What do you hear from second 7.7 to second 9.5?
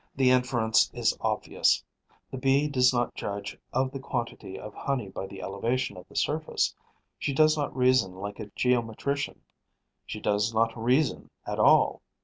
reason like a geometrician,